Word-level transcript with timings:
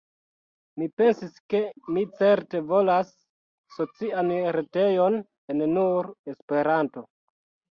Mi 0.83 0.85
pensis 1.01 1.35
ke 1.53 1.59
mi 1.97 2.05
certe 2.21 2.61
volas 2.71 3.11
socian 3.75 4.33
retejon 4.57 5.21
en 5.55 5.63
nur 5.77 6.11
Esperanto. 6.35 7.07